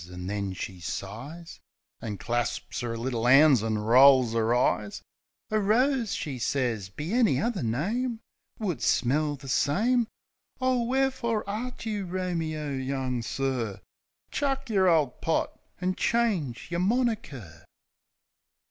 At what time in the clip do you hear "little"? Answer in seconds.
2.97-3.27